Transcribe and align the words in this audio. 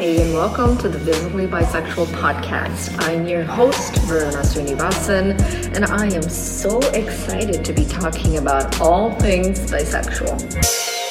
Hi, 0.00 0.06
and 0.06 0.32
welcome 0.32 0.78
to 0.78 0.88
the 0.88 0.96
Visibly 0.96 1.46
Bisexual 1.46 2.06
podcast. 2.06 2.98
I'm 3.06 3.26
your 3.26 3.42
host, 3.42 3.94
Varuna 4.04 4.38
Srinivasan, 4.38 5.38
and 5.76 5.84
I 5.84 6.06
am 6.06 6.22
so 6.22 6.78
excited 6.94 7.66
to 7.66 7.74
be 7.74 7.84
talking 7.84 8.38
about 8.38 8.80
all 8.80 9.10
things 9.16 9.60
bisexual. 9.70 11.09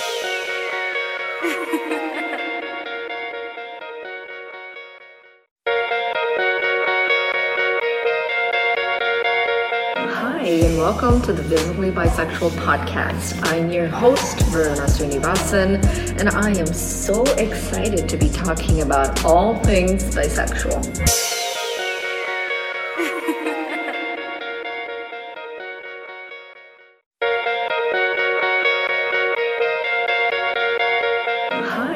Welcome 10.50 11.22
to 11.22 11.32
the 11.32 11.44
Visibly 11.44 11.92
Bisexual 11.92 12.50
podcast. 12.52 13.40
I'm 13.52 13.70
your 13.70 13.88
host, 13.88 14.42
Varuna 14.48 14.88
Srinivasan, 14.88 15.80
and 16.20 16.28
I 16.28 16.50
am 16.58 16.66
so 16.66 17.22
excited 17.36 18.10
to 18.10 18.18
be 18.18 18.30
talking 18.30 18.82
about 18.82 19.24
all 19.24 19.60
things 19.60 20.04
bisexual. 20.06 21.39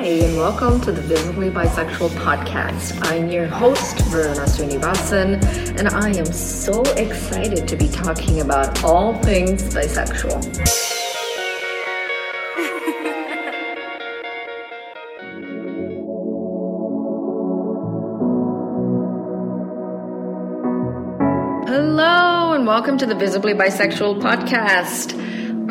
Welcome 0.03 0.81
to 0.81 0.91
the 0.91 0.99
Visibly 0.99 1.49
Bisexual 1.49 2.09
podcast. 2.09 3.09
I'm 3.09 3.30
your 3.30 3.45
host, 3.45 3.98
Varuna 4.07 4.41
Srinivasan, 4.41 5.41
and 5.79 5.88
I 5.88 6.09
am 6.09 6.26
so 6.26 6.81
excited 6.98 7.70
to 7.70 7.77
be 7.77 7.88
talking 7.88 8.41
about 8.41 8.84
all 8.84 9.13
things 9.20 9.63
bisexual. 9.73 10.43
Hello, 21.65 22.51
and 22.51 22.68
welcome 22.68 22.98
to 22.98 23.05
the 23.05 23.15
Visibly 23.15 23.54
Bisexual 23.54 24.21
podcast. 24.21 25.13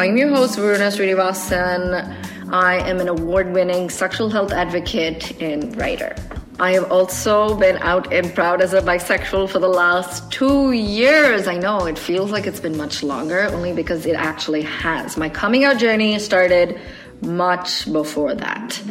I'm 0.00 0.16
your 0.16 0.30
host, 0.30 0.58
Varuna 0.58 0.88
Srinivasan. 0.88 2.22
I 2.52 2.86
am 2.86 3.00
an 3.00 3.08
award 3.08 3.54
winning 3.54 3.88
sexual 3.88 4.28
health 4.28 4.52
advocate 4.52 5.40
and 5.40 5.74
writer. 5.74 6.14
I 6.60 6.72
have 6.72 6.92
also 6.92 7.56
been 7.56 7.78
out 7.78 8.12
and 8.12 8.34
proud 8.34 8.60
as 8.60 8.74
a 8.74 8.82
bisexual 8.82 9.48
for 9.48 9.58
the 9.58 9.70
last 9.70 10.30
two 10.30 10.72
years. 10.72 11.48
I 11.48 11.56
know 11.56 11.86
it 11.86 11.98
feels 11.98 12.30
like 12.30 12.46
it's 12.46 12.60
been 12.60 12.76
much 12.76 13.02
longer, 13.02 13.44
only 13.44 13.72
because 13.72 14.04
it 14.04 14.16
actually 14.16 14.60
has. 14.60 15.16
My 15.16 15.30
coming 15.30 15.64
out 15.64 15.78
journey 15.78 16.18
started 16.18 16.78
much 17.22 17.90
before 17.90 18.34
that. 18.34 18.82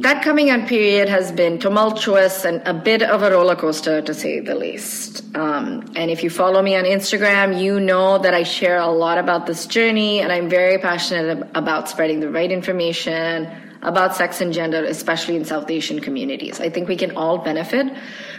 That 0.00 0.24
coming 0.24 0.48
out 0.48 0.66
period 0.66 1.10
has 1.10 1.30
been 1.30 1.58
tumultuous 1.58 2.46
and 2.46 2.62
a 2.66 2.72
bit 2.72 3.02
of 3.02 3.22
a 3.22 3.30
roller 3.30 3.54
coaster 3.54 4.00
to 4.00 4.14
say 4.14 4.40
the 4.40 4.54
least. 4.54 5.22
Um, 5.36 5.92
and 5.94 6.10
if 6.10 6.24
you 6.24 6.30
follow 6.30 6.62
me 6.62 6.74
on 6.74 6.84
Instagram, 6.84 7.60
you 7.60 7.78
know 7.78 8.16
that 8.16 8.32
I 8.32 8.42
share 8.42 8.78
a 8.78 8.86
lot 8.86 9.18
about 9.18 9.46
this 9.46 9.66
journey 9.66 10.20
and 10.20 10.32
I'm 10.32 10.48
very 10.48 10.78
passionate 10.78 11.46
about 11.54 11.90
spreading 11.90 12.20
the 12.20 12.30
right 12.30 12.50
information 12.50 13.46
about 13.82 14.14
sex 14.14 14.40
and 14.40 14.52
gender, 14.52 14.84
especially 14.84 15.36
in 15.36 15.44
South 15.44 15.70
Asian 15.70 16.00
communities. 16.00 16.60
I 16.60 16.68
think 16.68 16.88
we 16.88 16.96
can 16.96 17.16
all 17.16 17.38
benefit 17.38 17.86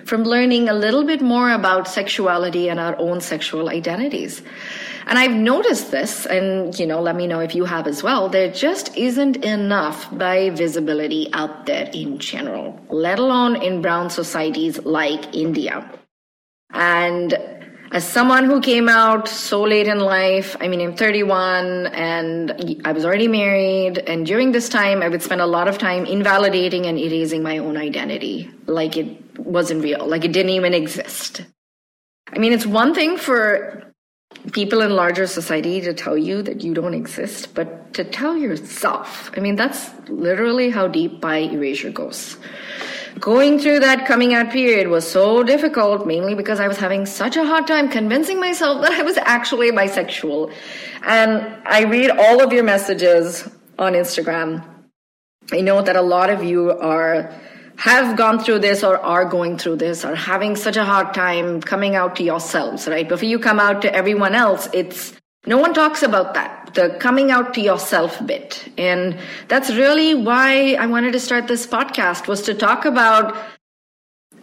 from 0.06 0.24
learning 0.24 0.70
a 0.70 0.74
little 0.74 1.04
bit 1.04 1.22
more 1.22 1.52
about 1.52 1.88
sexuality 1.88 2.70
and 2.70 2.80
our 2.80 2.96
own 2.98 3.22
sexual 3.22 3.70
identities. 3.70 4.42
And 5.08 5.18
I've 5.18 5.34
noticed 5.34 5.92
this, 5.92 6.26
and 6.28 6.78
you 6.78 6.86
know, 6.86 7.02
let 7.02 7.16
me 7.16 7.26
know 7.26 7.40
if 7.40 7.56
you 7.56 7.66
have 7.66 7.88
as 7.88 8.04
well. 8.04 8.30
There 8.30 8.52
just 8.52 8.96
isn't 8.96 9.38
enough 9.38 10.08
bi 10.16 10.52
visibility 10.52 11.30
out 11.34 11.66
there 11.66 11.90
in 11.94 12.20
general, 12.20 12.80
let 12.90 13.18
alone 13.18 13.56
in 13.62 13.82
brown 13.82 14.10
societies 14.10 14.78
like 14.86 15.36
India. 15.36 15.90
And 16.74 17.34
as 17.92 18.08
someone 18.08 18.46
who 18.46 18.62
came 18.62 18.88
out 18.88 19.28
so 19.28 19.64
late 19.64 19.88
in 19.88 20.00
life, 20.00 20.56
I 20.62 20.70
mean, 20.70 20.80
I'm 20.80 20.96
31 20.96 21.88
and 21.88 22.82
I 22.86 22.94
was 22.94 23.04
already 23.04 23.28
married. 23.28 23.98
And 23.98 24.26
during 24.26 24.54
this 24.54 24.70
time, 24.70 25.02
I 25.02 25.10
would 25.10 25.22
spend 25.22 25.42
a 25.42 25.46
lot 25.46 25.68
of 25.68 25.78
time 25.78 26.06
invalidating 26.06 26.86
and 26.86 26.98
erasing 26.98 27.44
my 27.44 27.58
own 27.58 27.76
identity 27.76 28.50
like 28.66 28.96
it 28.96 29.38
wasn't 29.38 29.84
real, 29.84 30.08
like 30.08 30.24
it 30.24 30.32
didn't 30.32 30.52
even 30.52 30.74
exist. 30.74 31.42
I 32.34 32.40
mean, 32.40 32.54
it's 32.54 32.66
one 32.66 32.94
thing 32.94 33.18
for 33.18 33.84
people 34.54 34.82
in 34.82 34.96
larger 34.96 35.28
society 35.28 35.82
to 35.82 35.94
tell 35.94 36.18
you 36.18 36.42
that 36.44 36.64
you 36.64 36.74
don't 36.74 36.94
exist, 36.94 37.54
but 37.54 37.94
to 37.96 38.06
tell 38.06 38.38
yourself. 38.38 39.30
I 39.36 39.42
mean, 39.42 39.58
that's 39.58 39.92
literally 40.08 40.70
how 40.70 40.88
deep 40.88 41.20
bi 41.20 41.40
erasure 41.40 41.92
goes. 41.92 42.38
Going 43.20 43.60
through 43.60 43.82
that 43.82 44.06
coming 44.08 44.34
out 44.34 44.52
period 44.52 44.88
was 44.88 45.10
so 45.10 45.44
difficult, 45.44 46.08
mainly 46.08 46.34
because 46.34 46.60
I 46.60 46.68
was 46.68 46.78
having 46.78 47.06
such 47.06 47.36
a 47.36 47.46
hard 47.46 47.68
time 47.68 47.90
convincing 47.90 48.40
myself 48.40 48.82
that 48.82 48.94
I 48.94 49.04
was 49.04 49.18
actually 49.18 49.72
bisexual. 49.72 50.54
And 51.04 51.58
I 51.66 51.84
read 51.84 52.12
all 52.12 52.42
of 52.42 52.54
your 52.54 52.64
messages 52.64 53.48
on 53.78 53.94
Instagram. 53.94 54.66
I 55.52 55.62
know 55.62 55.82
that 55.82 55.96
a 55.96 56.02
lot 56.02 56.30
of 56.30 56.44
you 56.44 56.72
are 56.72 57.34
have 57.78 58.16
gone 58.16 58.40
through 58.40 58.60
this 58.60 58.84
or 58.84 58.98
are 59.00 59.26
going 59.26 59.58
through 59.58 59.76
this 59.76 60.06
or 60.06 60.14
having 60.14 60.56
such 60.56 60.78
a 60.78 60.86
hard 60.86 61.14
time 61.16 61.62
coming 61.62 61.96
out 61.96 62.16
to 62.16 62.24
yourselves, 62.24 62.88
right? 62.88 63.10
Before 63.10 63.28
you 63.28 63.40
come 63.40 63.60
out 63.60 63.82
to 63.82 63.94
everyone 63.94 64.36
else, 64.36 64.70
it's 64.72 65.14
no 65.48 65.58
one 65.58 65.74
talks 65.74 66.04
about 66.04 66.36
that, 66.36 66.72
the 66.76 66.98
coming 67.00 67.32
out 67.32 67.56
to 67.56 67.62
yourself 67.62 68.24
bit. 68.26 68.72
And 68.78 69.18
that's 69.48 69.72
really 69.72 70.14
why 70.14 70.74
I 70.74 70.86
wanted 70.86 71.14
to 71.14 71.20
start 71.20 71.48
this 71.48 71.66
podcast 71.66 72.28
was 72.28 72.44
to 72.44 72.54
talk 72.54 72.86
about 72.86 73.36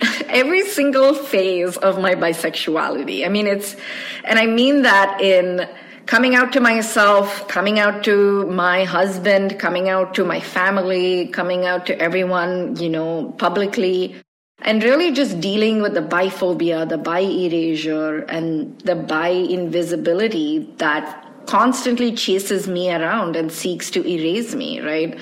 every 0.27 0.67
single 0.67 1.15
phase 1.15 1.77
of 1.77 2.01
my 2.01 2.15
bisexuality. 2.15 3.25
I 3.25 3.29
mean, 3.29 3.47
it's, 3.47 3.77
and 4.25 4.41
I 4.41 4.47
mean 4.47 4.83
that 4.83 5.21
in 5.21 5.69
coming 6.07 6.35
out 6.35 6.53
to 6.55 6.61
myself, 6.61 7.47
coming 7.47 7.79
out 7.79 8.03
to 8.05 8.47
my 8.47 8.83
husband, 8.83 9.59
coming 9.59 9.89
out 9.89 10.15
to 10.15 10.25
my 10.25 10.41
family, 10.41 11.29
coming 11.29 11.65
out 11.65 11.87
to 11.87 12.01
everyone, 12.01 12.75
you 12.77 12.89
know, 12.89 13.35
publicly, 13.39 14.17
and 14.63 14.83
really 14.83 15.13
just 15.13 15.41
dealing 15.41 15.83
with 15.83 15.95
the 15.95 16.03
biphobia, 16.03 16.89
the 16.89 16.99
bi 16.99 17.21
erasure, 17.21 18.21
and 18.23 18.79
the 18.81 18.97
bi 18.97 19.29
invisibility 19.29 20.69
that 20.79 21.25
constantly 21.47 22.13
chases 22.13 22.69
me 22.69 22.93
around 22.93 23.35
and 23.35 23.51
seeks 23.51 23.91
to 23.91 24.07
erase 24.07 24.55
me, 24.55 24.81
right? 24.81 25.19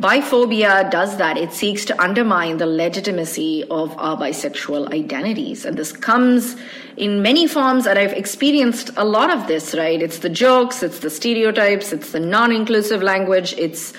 Biphobia 0.00 0.90
does 0.90 1.18
that. 1.18 1.36
It 1.36 1.52
seeks 1.52 1.84
to 1.86 2.02
undermine 2.02 2.56
the 2.56 2.66
legitimacy 2.66 3.64
of 3.70 3.94
our 3.98 4.16
bisexual 4.16 4.94
identities. 4.94 5.66
And 5.66 5.76
this 5.76 5.92
comes 5.92 6.56
in 6.96 7.20
many 7.20 7.46
forms, 7.46 7.86
and 7.86 7.98
I've 7.98 8.14
experienced 8.14 8.90
a 8.96 9.04
lot 9.04 9.30
of 9.30 9.46
this, 9.46 9.74
right? 9.74 10.00
It's 10.00 10.20
the 10.20 10.30
jokes, 10.30 10.82
it's 10.82 11.00
the 11.00 11.10
stereotypes, 11.10 11.92
it's 11.92 12.12
the 12.12 12.20
non 12.20 12.50
inclusive 12.50 13.02
language, 13.02 13.52
it's 13.58 13.92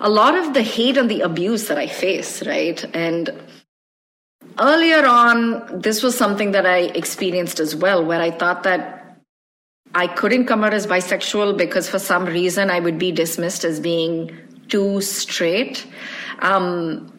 a 0.00 0.08
lot 0.08 0.34
of 0.34 0.54
the 0.54 0.62
hate 0.62 0.96
and 0.96 1.10
the 1.10 1.20
abuse 1.20 1.68
that 1.68 1.76
I 1.76 1.88
face, 1.88 2.46
right? 2.46 2.82
And 2.94 3.30
earlier 4.60 5.04
on, 5.06 5.80
this 5.80 6.02
was 6.02 6.16
something 6.16 6.52
that 6.52 6.66
I 6.66 6.78
experienced 6.78 7.60
as 7.60 7.74
well, 7.74 8.04
where 8.04 8.20
I 8.20 8.30
thought 8.30 8.62
that 8.64 9.18
I 9.94 10.06
couldn't 10.06 10.46
come 10.46 10.62
out 10.62 10.74
as 10.74 10.86
bisexual 10.86 11.58
because 11.58 11.88
for 11.88 11.98
some 11.98 12.26
reason 12.26 12.70
I 12.70 12.78
would 12.78 12.98
be 12.98 13.10
dismissed 13.10 13.64
as 13.64 13.80
being 13.80 14.30
too 14.68 15.00
straight. 15.00 15.86
Um, 16.38 17.12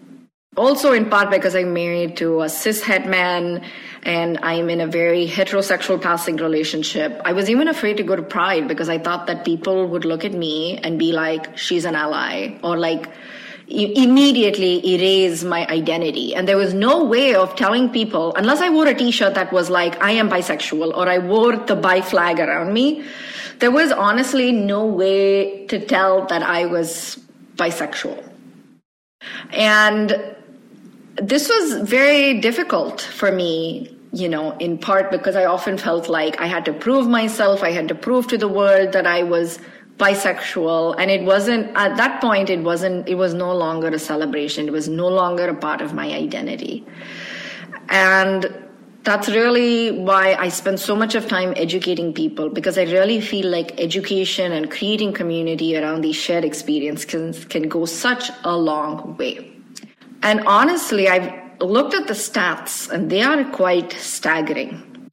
also, 0.55 0.93
in 0.93 1.09
part 1.09 1.29
because 1.29 1.55
I'm 1.55 1.73
married 1.73 2.17
to 2.17 2.41
a 2.41 2.45
cishet 2.45 3.05
man 3.05 3.63
and 4.03 4.39
I'm 4.41 4.69
in 4.69 4.81
a 4.81 4.87
very 4.87 5.27
heterosexual 5.27 6.01
passing 6.01 6.37
relationship. 6.37 7.21
I 7.23 7.33
was 7.33 7.49
even 7.49 7.67
afraid 7.67 7.97
to 7.97 8.03
go 8.03 8.15
to 8.15 8.23
Pride 8.23 8.67
because 8.67 8.89
I 8.89 8.97
thought 8.97 9.27
that 9.27 9.45
people 9.45 9.87
would 9.87 10.05
look 10.05 10.25
at 10.25 10.33
me 10.33 10.77
and 10.77 10.97
be 10.97 11.11
like, 11.11 11.57
she's 11.57 11.85
an 11.85 11.95
ally, 11.95 12.57
or 12.63 12.77
like, 12.77 13.09
immediately 13.71 14.85
erase 14.93 15.43
my 15.43 15.67
identity. 15.67 16.35
And 16.35 16.47
there 16.47 16.57
was 16.57 16.73
no 16.73 17.03
way 17.03 17.35
of 17.35 17.55
telling 17.55 17.89
people, 17.89 18.33
unless 18.35 18.61
I 18.61 18.69
wore 18.69 18.87
a 18.87 18.93
t 18.93 19.11
shirt 19.11 19.35
that 19.35 19.51
was 19.51 19.69
like, 19.69 20.01
I 20.01 20.11
am 20.11 20.29
bisexual, 20.29 20.95
or 20.95 21.07
I 21.07 21.17
wore 21.17 21.55
the 21.55 21.75
bi 21.75 22.01
flag 22.01 22.39
around 22.39 22.73
me, 22.73 23.03
there 23.59 23.71
was 23.71 23.91
honestly 23.91 24.51
no 24.51 24.85
way 24.85 25.65
to 25.67 25.79
tell 25.85 26.25
that 26.27 26.43
I 26.43 26.65
was 26.65 27.19
bisexual. 27.55 28.27
And 29.51 30.35
this 31.15 31.47
was 31.47 31.87
very 31.87 32.39
difficult 32.39 33.01
for 33.01 33.31
me, 33.31 33.95
you 34.13 34.27
know, 34.27 34.57
in 34.57 34.77
part 34.77 35.11
because 35.11 35.35
I 35.35 35.45
often 35.45 35.77
felt 35.77 36.09
like 36.09 36.39
I 36.41 36.47
had 36.47 36.65
to 36.65 36.73
prove 36.73 37.07
myself, 37.07 37.63
I 37.63 37.71
had 37.71 37.87
to 37.89 37.95
prove 37.95 38.27
to 38.27 38.37
the 38.37 38.47
world 38.47 38.93
that 38.93 39.05
I 39.05 39.23
was 39.23 39.59
bisexual 40.01 40.95
and 40.97 41.11
it 41.11 41.23
wasn't 41.23 41.69
at 41.75 41.95
that 41.97 42.19
point 42.21 42.49
it 42.49 42.61
wasn't 42.69 43.07
it 43.07 43.15
was 43.15 43.35
no 43.35 43.53
longer 43.55 43.89
a 43.89 43.99
celebration 43.99 44.67
it 44.67 44.71
was 44.71 44.89
no 44.89 45.07
longer 45.07 45.47
a 45.49 45.55
part 45.55 45.81
of 45.81 45.93
my 45.93 46.07
identity 46.11 46.83
and 47.89 48.51
that's 49.03 49.29
really 49.29 49.91
why 49.91 50.35
I 50.35 50.49
spend 50.49 50.79
so 50.79 50.95
much 50.95 51.15
of 51.15 51.27
time 51.27 51.53
educating 51.55 52.13
people 52.13 52.49
because 52.49 52.77
I 52.77 52.83
really 52.83 53.19
feel 53.19 53.47
like 53.49 53.79
education 53.79 54.51
and 54.51 54.69
creating 54.69 55.13
community 55.13 55.75
around 55.75 56.01
these 56.01 56.15
shared 56.15 56.45
experiences 56.45 57.05
can, 57.05 57.33
can 57.49 57.67
go 57.67 57.85
such 57.85 58.29
a 58.43 58.55
long 58.55 59.17
way. 59.17 59.51
And 60.21 60.41
honestly, 60.45 61.09
I've 61.09 61.33
looked 61.59 61.95
at 61.95 62.07
the 62.07 62.13
stats 62.13 62.91
and 62.91 63.09
they 63.09 63.23
are 63.23 63.43
quite 63.45 63.91
staggering. 63.93 65.09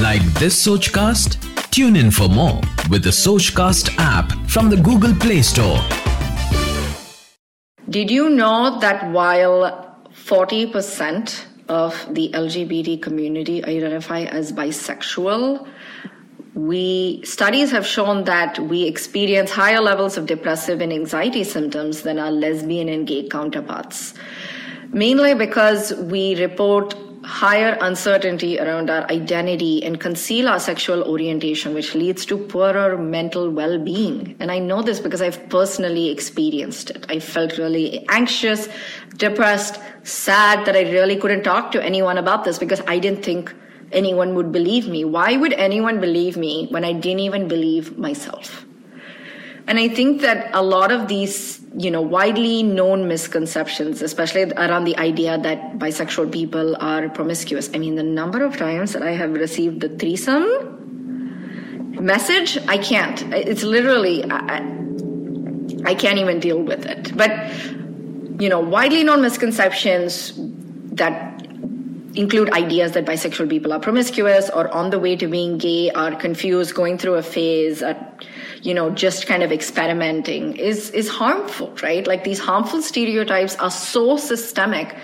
Like 0.00 0.22
this 0.34 0.66
Sochcast? 0.66 1.51
Tune 1.72 1.96
in 1.96 2.10
for 2.10 2.28
more 2.28 2.60
with 2.90 3.02
the 3.02 3.08
Sochcast 3.08 3.94
app 3.96 4.30
from 4.46 4.68
the 4.68 4.76
Google 4.76 5.14
Play 5.14 5.40
Store. 5.40 5.80
Did 7.88 8.10
you 8.10 8.28
know 8.28 8.78
that 8.80 9.10
while 9.10 9.96
40% 10.12 11.46
of 11.70 12.14
the 12.14 12.30
LGBT 12.34 13.00
community 13.00 13.64
identify 13.64 14.24
as 14.24 14.52
bisexual, 14.52 15.66
we 16.52 17.22
studies 17.24 17.70
have 17.70 17.86
shown 17.86 18.24
that 18.24 18.58
we 18.58 18.82
experience 18.82 19.50
higher 19.50 19.80
levels 19.80 20.18
of 20.18 20.26
depressive 20.26 20.82
and 20.82 20.92
anxiety 20.92 21.42
symptoms 21.42 22.02
than 22.02 22.18
our 22.18 22.30
lesbian 22.30 22.90
and 22.90 23.06
gay 23.06 23.26
counterparts 23.26 24.12
mainly 24.92 25.34
because 25.34 25.94
we 25.94 26.38
report 26.40 26.94
higher 27.24 27.78
uncertainty 27.80 28.58
around 28.58 28.90
our 28.90 29.08
identity 29.10 29.82
and 29.84 30.00
conceal 30.00 30.48
our 30.48 30.58
sexual 30.58 31.02
orientation, 31.04 31.74
which 31.74 31.94
leads 31.94 32.26
to 32.26 32.36
poorer 32.36 32.98
mental 32.98 33.50
well 33.50 33.78
being. 33.78 34.36
And 34.40 34.50
I 34.50 34.58
know 34.58 34.82
this 34.82 35.00
because 35.00 35.22
I've 35.22 35.48
personally 35.48 36.10
experienced 36.10 36.90
it. 36.90 37.06
I 37.08 37.20
felt 37.20 37.58
really 37.58 38.06
anxious, 38.08 38.68
depressed, 39.16 39.78
sad 40.02 40.66
that 40.66 40.76
I 40.76 40.82
really 40.82 41.16
couldn't 41.16 41.44
talk 41.44 41.72
to 41.72 41.84
anyone 41.84 42.18
about 42.18 42.44
this 42.44 42.58
because 42.58 42.82
I 42.86 42.98
didn't 42.98 43.24
think 43.24 43.54
anyone 43.92 44.34
would 44.34 44.50
believe 44.50 44.88
me. 44.88 45.04
Why 45.04 45.36
would 45.36 45.52
anyone 45.52 46.00
believe 46.00 46.36
me 46.36 46.66
when 46.70 46.84
I 46.84 46.92
didn't 46.92 47.20
even 47.20 47.46
believe 47.46 47.98
myself? 47.98 48.66
And 49.66 49.78
I 49.78 49.88
think 49.88 50.22
that 50.22 50.50
a 50.52 50.62
lot 50.62 50.90
of 50.90 51.08
these, 51.08 51.60
you 51.76 51.90
know, 51.90 52.02
widely 52.02 52.62
known 52.62 53.06
misconceptions, 53.08 54.02
especially 54.02 54.52
around 54.52 54.84
the 54.84 54.96
idea 54.98 55.38
that 55.38 55.78
bisexual 55.78 56.32
people 56.32 56.76
are 56.80 57.08
promiscuous. 57.08 57.70
I 57.72 57.78
mean, 57.78 57.94
the 57.94 58.02
number 58.02 58.44
of 58.44 58.56
times 58.56 58.92
that 58.92 59.02
I 59.02 59.12
have 59.12 59.32
received 59.32 59.80
the 59.80 59.88
threesome 59.88 60.78
message, 62.00 62.58
I 62.68 62.78
can't. 62.78 63.22
It's 63.32 63.62
literally, 63.62 64.24
I, 64.28 64.58
I 65.84 65.94
can't 65.94 66.18
even 66.18 66.40
deal 66.40 66.60
with 66.60 66.84
it. 66.84 67.16
But, 67.16 67.30
you 68.40 68.48
know, 68.48 68.60
widely 68.60 69.04
known 69.04 69.22
misconceptions 69.22 70.32
that 70.96 71.41
include 72.14 72.52
ideas 72.52 72.92
that 72.92 73.06
bisexual 73.06 73.48
people 73.48 73.72
are 73.72 73.80
promiscuous 73.80 74.50
or 74.50 74.68
on 74.74 74.90
the 74.90 74.98
way 74.98 75.16
to 75.16 75.26
being 75.26 75.56
gay, 75.56 75.90
are 75.92 76.14
confused, 76.14 76.74
going 76.74 76.98
through 76.98 77.14
a 77.14 77.22
phase, 77.22 77.82
are, 77.82 77.96
you 78.62 78.74
know, 78.74 78.90
just 78.90 79.26
kind 79.26 79.42
of 79.42 79.50
experimenting 79.50 80.56
is, 80.56 80.90
is 80.90 81.08
harmful, 81.08 81.72
right? 81.82 82.06
Like 82.06 82.24
these 82.24 82.38
harmful 82.38 82.82
stereotypes 82.82 83.56
are 83.56 83.70
so 83.70 84.16
systemic 84.16 84.94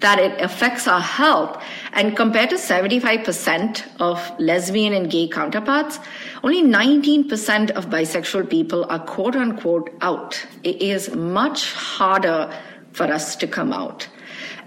that 0.00 0.18
it 0.18 0.40
affects 0.40 0.86
our 0.86 1.00
health. 1.00 1.62
And 1.92 2.16
compared 2.16 2.50
to 2.50 2.56
75% 2.56 3.84
of 4.00 4.38
lesbian 4.38 4.92
and 4.92 5.10
gay 5.10 5.28
counterparts, 5.28 5.98
only 6.44 6.62
19% 6.62 7.70
of 7.70 7.86
bisexual 7.86 8.50
people 8.50 8.84
are 8.90 9.00
quote 9.00 9.36
unquote 9.36 9.90
out. 10.02 10.44
It 10.64 10.82
is 10.82 11.14
much 11.14 11.72
harder 11.72 12.52
for 12.92 13.04
us 13.04 13.36
to 13.36 13.46
come 13.46 13.72
out. 13.72 14.08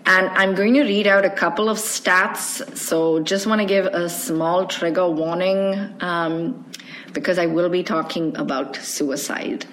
And 0.05 0.29
I'm 0.29 0.55
going 0.55 0.73
to 0.73 0.83
read 0.83 1.07
out 1.07 1.25
a 1.25 1.29
couple 1.29 1.69
of 1.69 1.77
stats. 1.77 2.77
So 2.77 3.19
just 3.21 3.45
want 3.47 3.61
to 3.61 3.65
give 3.65 3.85
a 3.85 4.09
small 4.09 4.65
trigger 4.65 5.09
warning 5.09 5.95
um, 6.01 6.65
because 7.13 7.37
I 7.37 7.45
will 7.45 7.69
be 7.69 7.83
talking 7.83 8.35
about 8.37 8.75
suicide. 8.77 9.65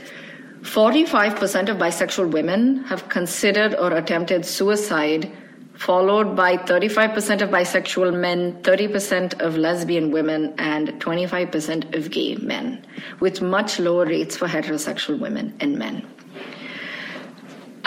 45% 0.63 1.69
of 1.69 1.77
bisexual 1.77 2.33
women 2.33 2.85
have 2.85 3.09
considered 3.09 3.75
or 3.75 3.93
attempted 3.93 4.45
suicide, 4.45 5.31
followed 5.75 6.35
by 6.35 6.57
35% 6.57 7.43
of 7.43 7.51
bisexual 7.51 8.19
men, 8.19 8.61
30% 8.63 9.41
of 9.41 9.57
lesbian 9.57 10.11
women, 10.11 10.53
and 10.59 10.89
25% 11.01 11.95
of 11.95 12.11
gay 12.11 12.35
men, 12.37 12.85
with 13.21 13.41
much 13.41 13.79
lower 13.79 14.05
rates 14.05 14.37
for 14.37 14.49
heterosexual 14.49 15.19
women 15.19 15.57
and 15.61 15.79
men. 15.79 16.05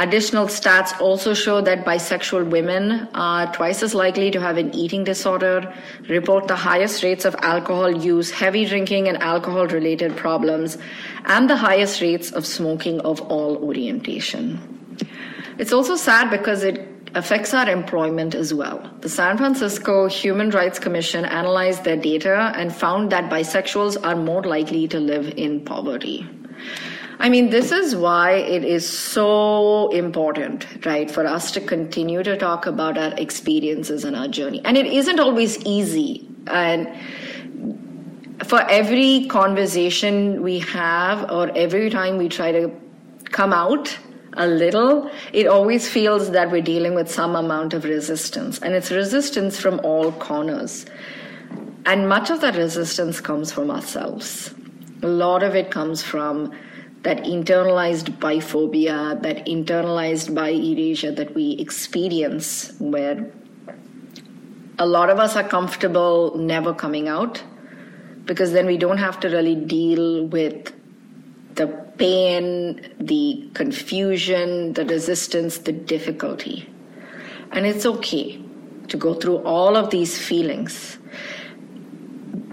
Additional 0.01 0.47
stats 0.47 0.99
also 0.99 1.35
show 1.35 1.61
that 1.61 1.85
bisexual 1.85 2.49
women 2.49 3.07
are 3.13 3.53
twice 3.53 3.83
as 3.83 3.93
likely 3.93 4.31
to 4.31 4.41
have 4.41 4.57
an 4.57 4.73
eating 4.73 5.03
disorder, 5.03 5.71
report 6.09 6.47
the 6.47 6.55
highest 6.55 7.03
rates 7.03 7.23
of 7.23 7.35
alcohol 7.43 7.91
use, 7.91 8.31
heavy 8.31 8.65
drinking, 8.65 9.07
and 9.07 9.21
alcohol 9.21 9.67
related 9.67 10.17
problems, 10.17 10.79
and 11.25 11.47
the 11.47 11.55
highest 11.55 12.01
rates 12.01 12.31
of 12.31 12.47
smoking 12.47 12.99
of 13.01 13.21
all 13.21 13.57
orientation. 13.57 14.97
It's 15.59 15.71
also 15.71 15.95
sad 15.95 16.31
because 16.31 16.63
it 16.63 16.87
affects 17.13 17.53
our 17.53 17.69
employment 17.69 18.33
as 18.33 18.55
well. 18.55 18.81
The 19.01 19.09
San 19.09 19.37
Francisco 19.37 20.07
Human 20.07 20.49
Rights 20.49 20.79
Commission 20.79 21.25
analyzed 21.25 21.83
their 21.83 21.97
data 21.97 22.51
and 22.55 22.73
found 22.73 23.11
that 23.11 23.29
bisexuals 23.29 24.03
are 24.03 24.15
more 24.15 24.41
likely 24.41 24.87
to 24.87 24.99
live 24.99 25.31
in 25.37 25.63
poverty. 25.63 26.27
I 27.21 27.29
mean, 27.29 27.51
this 27.51 27.71
is 27.71 27.95
why 27.95 28.31
it 28.31 28.65
is 28.65 28.89
so 28.89 29.89
important, 29.89 30.65
right, 30.87 31.09
for 31.09 31.23
us 31.23 31.51
to 31.51 31.61
continue 31.61 32.23
to 32.23 32.35
talk 32.35 32.65
about 32.65 32.97
our 32.97 33.13
experiences 33.15 34.03
and 34.03 34.15
our 34.15 34.27
journey. 34.27 34.59
And 34.65 34.75
it 34.75 34.87
isn't 34.87 35.19
always 35.19 35.63
easy. 35.63 36.27
And 36.47 36.89
for 38.43 38.67
every 38.71 39.27
conversation 39.27 40.41
we 40.41 40.57
have, 40.61 41.29
or 41.29 41.55
every 41.55 41.91
time 41.91 42.17
we 42.17 42.27
try 42.27 42.51
to 42.53 42.71
come 43.25 43.53
out, 43.53 43.95
a 44.33 44.47
little, 44.47 45.11
it 45.31 45.45
always 45.45 45.87
feels 45.87 46.31
that 46.31 46.49
we're 46.49 46.63
dealing 46.63 46.95
with 46.95 47.11
some 47.11 47.35
amount 47.35 47.75
of 47.75 47.83
resistance. 47.83 48.57
And 48.57 48.73
it's 48.73 48.89
resistance 48.89 49.59
from 49.59 49.79
all 49.83 50.11
corners. 50.13 50.87
And 51.85 52.09
much 52.09 52.31
of 52.31 52.41
that 52.41 52.55
resistance 52.55 53.21
comes 53.21 53.51
from 53.51 53.69
ourselves. 53.69 54.55
A 55.03 55.07
lot 55.07 55.43
of 55.43 55.53
it 55.53 55.69
comes 55.69 56.01
from 56.01 56.51
that 57.03 57.23
internalized 57.23 58.17
biphobia, 58.19 59.21
that 59.23 59.45
internalized 59.45 60.35
bi 60.35 60.49
erasure 60.49 61.11
that 61.11 61.33
we 61.33 61.51
experience, 61.53 62.73
where 62.79 63.31
a 64.77 64.85
lot 64.85 65.09
of 65.09 65.19
us 65.19 65.35
are 65.35 65.47
comfortable 65.47 66.35
never 66.37 66.73
coming 66.73 67.07
out 67.07 67.43
because 68.25 68.51
then 68.51 68.65
we 68.65 68.77
don't 68.77 68.97
have 68.97 69.19
to 69.19 69.29
really 69.29 69.55
deal 69.55 70.25
with 70.27 70.73
the 71.55 71.67
pain, 71.97 72.93
the 72.99 73.49
confusion, 73.53 74.73
the 74.73 74.85
resistance, 74.85 75.59
the 75.59 75.71
difficulty. 75.71 76.69
And 77.51 77.65
it's 77.65 77.85
okay 77.85 78.41
to 78.87 78.97
go 78.97 79.13
through 79.13 79.37
all 79.39 79.75
of 79.75 79.89
these 79.89 80.17
feelings 80.17 80.97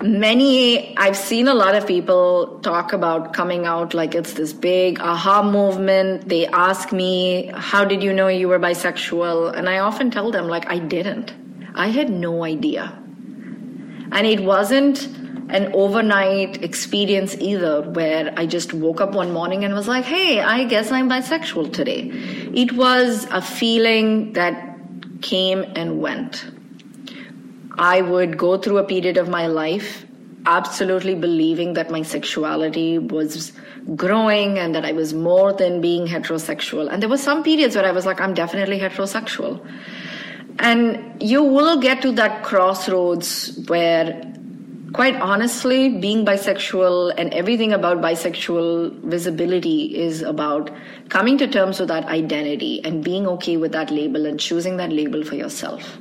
many 0.02 0.96
i've 0.96 1.16
seen 1.16 1.48
a 1.48 1.54
lot 1.54 1.74
of 1.74 1.86
people 1.86 2.60
talk 2.60 2.92
about 2.92 3.32
coming 3.32 3.66
out 3.66 3.94
like 3.94 4.14
it's 4.14 4.34
this 4.34 4.52
big 4.52 5.00
aha 5.00 5.42
movement. 5.42 6.28
They 6.28 6.46
ask 6.46 6.92
me 6.92 7.50
how 7.54 7.84
did 7.84 8.02
you 8.02 8.12
know 8.12 8.28
you 8.28 8.48
were 8.48 8.58
bisexual? 8.58 9.56
And 9.56 9.68
i 9.68 9.78
often 9.78 10.10
tell 10.10 10.30
them 10.30 10.46
like 10.46 10.68
i 10.70 10.78
didn't. 10.78 11.32
I 11.74 11.88
had 11.88 12.10
no 12.10 12.44
idea. 12.44 12.96
And 14.12 14.26
it 14.26 14.40
wasn't 14.40 15.06
an 15.50 15.72
overnight 15.72 16.62
experience 16.62 17.34
either 17.40 17.82
where 17.90 18.32
i 18.36 18.46
just 18.46 18.72
woke 18.72 19.00
up 19.00 19.12
one 19.12 19.32
morning 19.32 19.64
and 19.64 19.74
was 19.74 19.88
like 19.88 20.04
hey 20.04 20.40
i 20.40 20.64
guess 20.64 20.92
i'm 20.92 21.08
bisexual 21.08 21.72
today. 21.72 22.10
It 22.54 22.72
was 22.72 23.26
a 23.30 23.42
feeling 23.42 24.32
that 24.34 24.76
came 25.22 25.64
and 25.74 26.00
went 26.00 26.44
I 27.78 28.00
would 28.00 28.36
go 28.36 28.58
through 28.58 28.78
a 28.78 28.84
period 28.84 29.16
of 29.16 29.28
my 29.28 29.46
life 29.46 30.04
absolutely 30.46 31.14
believing 31.14 31.74
that 31.74 31.90
my 31.90 32.02
sexuality 32.02 32.98
was 32.98 33.52
growing 33.94 34.58
and 34.58 34.74
that 34.74 34.84
I 34.84 34.92
was 34.92 35.12
more 35.12 35.52
than 35.52 35.80
being 35.80 36.06
heterosexual. 36.06 36.90
And 36.90 37.02
there 37.02 37.08
were 37.08 37.18
some 37.18 37.42
periods 37.42 37.76
where 37.76 37.84
I 37.84 37.92
was 37.92 38.06
like, 38.06 38.20
I'm 38.20 38.34
definitely 38.34 38.78
heterosexual. 38.78 39.64
And 40.58 41.22
you 41.22 41.42
will 41.42 41.80
get 41.80 42.02
to 42.02 42.12
that 42.12 42.42
crossroads 42.42 43.58
where, 43.68 44.20
quite 44.92 45.14
honestly, 45.16 45.98
being 45.98 46.24
bisexual 46.24 47.14
and 47.16 47.32
everything 47.34 47.72
about 47.72 47.98
bisexual 47.98 49.00
visibility 49.02 49.96
is 49.96 50.22
about 50.22 50.70
coming 51.10 51.38
to 51.38 51.46
terms 51.46 51.78
with 51.78 51.88
that 51.88 52.06
identity 52.06 52.82
and 52.84 53.04
being 53.04 53.26
okay 53.28 53.56
with 53.56 53.72
that 53.72 53.90
label 53.90 54.26
and 54.26 54.40
choosing 54.40 54.78
that 54.78 54.90
label 54.90 55.24
for 55.24 55.36
yourself. 55.36 55.98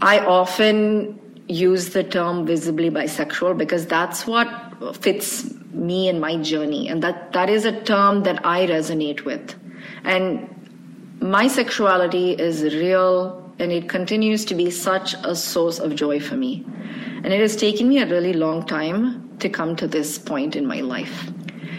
I 0.00 0.18
often 0.18 1.20
use 1.48 1.90
the 1.90 2.04
term 2.04 2.46
visibly 2.46 2.90
bisexual 2.90 3.58
because 3.58 3.86
that's 3.86 4.26
what 4.26 4.48
fits 4.96 5.52
me 5.72 6.08
and 6.08 6.20
my 6.20 6.36
journey. 6.38 6.88
And 6.88 7.02
that 7.02 7.32
that 7.32 7.50
is 7.50 7.64
a 7.64 7.80
term 7.82 8.22
that 8.22 8.44
I 8.44 8.66
resonate 8.66 9.24
with. 9.24 9.54
And 10.04 10.48
my 11.20 11.48
sexuality 11.48 12.32
is 12.32 12.62
real 12.62 13.40
and 13.58 13.70
it 13.70 13.88
continues 13.88 14.44
to 14.46 14.54
be 14.54 14.70
such 14.70 15.14
a 15.22 15.34
source 15.34 15.78
of 15.78 15.94
joy 15.94 16.20
for 16.20 16.36
me. 16.36 16.64
And 17.22 17.32
it 17.32 17.40
has 17.40 17.56
taken 17.56 17.88
me 17.88 17.98
a 18.00 18.06
really 18.06 18.32
long 18.32 18.66
time 18.66 19.36
to 19.38 19.48
come 19.48 19.76
to 19.76 19.86
this 19.86 20.18
point 20.18 20.56
in 20.56 20.66
my 20.66 20.80
life. 20.80 21.30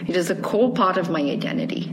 It 0.08 0.16
is 0.16 0.30
a 0.30 0.36
core 0.36 0.72
part 0.72 0.96
of 0.96 1.10
my 1.10 1.20
identity. 1.20 1.92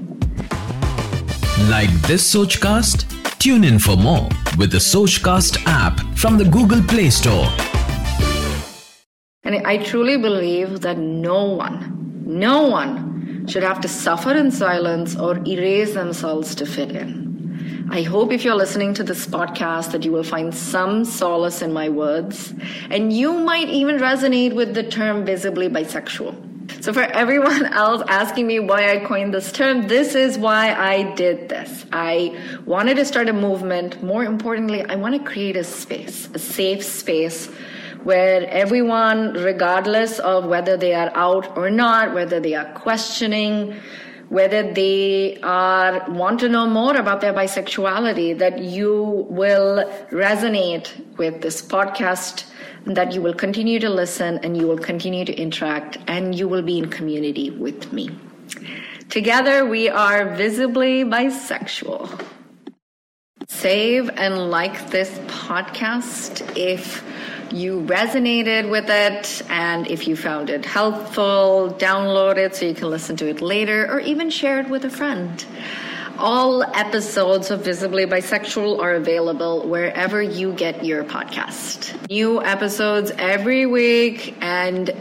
Like 1.69 1.91
this 2.07 2.33
Sochcast? 2.33 3.12
Tune 3.43 3.65
in 3.65 3.77
for 3.77 3.97
more 3.97 4.29
with 4.57 4.71
the 4.71 4.77
Sochcast 4.77 5.61
app 5.65 5.99
from 6.15 6.37
the 6.37 6.45
Google 6.45 6.81
Play 6.81 7.09
Store. 7.09 7.45
And 9.43 9.67
I 9.67 9.79
truly 9.83 10.15
believe 10.15 10.79
that 10.79 10.97
no 10.97 11.43
one, 11.43 12.23
no 12.25 12.65
one 12.69 13.45
should 13.49 13.63
have 13.63 13.81
to 13.81 13.89
suffer 13.89 14.31
in 14.31 14.49
silence 14.49 15.17
or 15.17 15.45
erase 15.45 15.93
themselves 15.93 16.55
to 16.55 16.65
fit 16.65 16.91
in. 16.91 17.89
I 17.91 18.03
hope 18.03 18.31
if 18.31 18.45
you're 18.45 18.55
listening 18.55 18.93
to 18.93 19.03
this 19.03 19.27
podcast 19.27 19.91
that 19.91 20.05
you 20.05 20.13
will 20.13 20.23
find 20.23 20.55
some 20.55 21.03
solace 21.03 21.61
in 21.61 21.73
my 21.73 21.89
words 21.89 22.53
and 22.89 23.11
you 23.11 23.33
might 23.33 23.67
even 23.67 23.97
resonate 23.97 24.55
with 24.55 24.73
the 24.73 24.83
term 24.83 25.25
visibly 25.25 25.67
bisexual. 25.67 26.52
So, 26.83 26.91
for 26.91 27.03
everyone 27.03 27.65
else 27.83 28.03
asking 28.09 28.45
me 28.45 28.59
why 28.59 28.91
I 28.91 29.05
coined 29.05 29.33
this 29.33 29.53
term, 29.53 29.87
this 29.87 30.15
is 30.15 30.37
why 30.37 30.73
I 30.73 31.13
did 31.13 31.47
this. 31.47 31.85
I 31.93 32.37
wanted 32.65 32.97
to 32.97 33.05
start 33.05 33.29
a 33.29 33.33
movement. 33.33 34.03
More 34.03 34.25
importantly, 34.25 34.83
I 34.83 34.95
want 34.95 35.15
to 35.15 35.23
create 35.23 35.55
a 35.55 35.63
space, 35.63 36.27
a 36.33 36.39
safe 36.39 36.83
space 36.83 37.45
where 38.03 38.45
everyone, 38.49 39.31
regardless 39.31 40.19
of 40.19 40.45
whether 40.47 40.75
they 40.75 40.93
are 40.93 41.09
out 41.15 41.57
or 41.57 41.69
not, 41.69 42.13
whether 42.13 42.41
they 42.41 42.53
are 42.53 42.69
questioning, 42.73 43.79
whether 44.33 44.73
they 44.73 45.37
are 45.43 46.09
want 46.09 46.39
to 46.39 46.49
know 46.49 46.65
more 46.65 46.97
about 46.97 47.21
their 47.21 47.33
bisexuality, 47.33 48.35
that 48.39 48.57
you 48.57 49.27
will 49.29 49.85
resonate 50.09 50.89
with 51.17 51.41
this 51.41 51.61
podcast, 51.61 52.45
that 52.85 53.11
you 53.13 53.21
will 53.21 53.35
continue 53.35 53.79
to 53.79 53.89
listen 53.89 54.39
and 54.39 54.57
you 54.57 54.67
will 54.67 54.79
continue 54.79 55.23
to 55.23 55.33
interact 55.35 55.99
and 56.07 56.33
you 56.33 56.47
will 56.47 56.63
be 56.63 56.79
in 56.79 56.89
community 56.89 57.51
with 57.51 57.93
me. 57.93 58.09
Together, 59.09 59.67
we 59.67 59.87
are 59.87 60.33
visibly 60.33 61.03
bisexual. 61.03 62.09
Save 63.47 64.09
and 64.17 64.49
like 64.49 64.89
this 64.89 65.11
podcast 65.43 66.41
if 66.57 67.03
you 67.53 67.81
resonated 67.81 68.69
with 68.69 68.89
it 68.89 69.41
and 69.49 69.87
if 69.87 70.07
you 70.07 70.15
found 70.15 70.49
it 70.49 70.65
helpful, 70.65 71.75
download 71.77 72.37
it 72.37 72.55
so 72.55 72.65
you 72.65 72.73
can 72.73 72.89
listen 72.89 73.15
to 73.17 73.29
it 73.29 73.41
later 73.41 73.85
or 73.91 73.99
even 73.99 74.29
share 74.29 74.59
it 74.59 74.69
with 74.69 74.83
a 74.85 74.89
friend. 74.89 75.45
All 76.17 76.63
episodes 76.63 77.51
of 77.51 77.63
Visibly 77.63 78.05
Bisexual 78.05 78.79
are 78.79 78.93
available 78.93 79.67
wherever 79.67 80.21
you 80.21 80.53
get 80.53 80.83
your 80.85 81.03
podcast. 81.03 82.09
New 82.09 82.43
episodes 82.43 83.11
every 83.17 83.65
week 83.65 84.35
and 84.41 84.91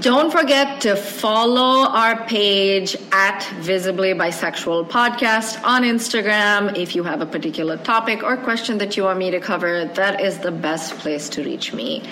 don't 0.00 0.30
forget 0.30 0.80
to 0.82 0.96
follow 0.96 1.86
our 1.88 2.24
page 2.26 2.96
at 3.12 3.44
Visibly 3.60 4.14
Bisexual 4.14 4.88
Podcast 4.88 5.62
on 5.62 5.82
Instagram. 5.82 6.76
If 6.76 6.96
you 6.96 7.02
have 7.02 7.20
a 7.20 7.26
particular 7.26 7.76
topic 7.76 8.22
or 8.22 8.36
question 8.38 8.78
that 8.78 8.96
you 8.96 9.04
want 9.04 9.18
me 9.18 9.30
to 9.30 9.40
cover, 9.40 9.84
that 9.84 10.20
is 10.20 10.38
the 10.38 10.52
best 10.52 10.96
place 10.98 11.28
to 11.30 11.44
reach 11.44 11.74
me. 11.74 12.02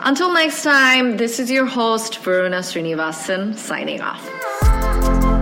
Until 0.00 0.32
next 0.32 0.62
time, 0.62 1.18
this 1.18 1.38
is 1.38 1.50
your 1.50 1.66
host, 1.66 2.18
Varuna 2.18 2.60
Srinivasan, 2.60 3.56
signing 3.56 4.00
off. 4.00 5.33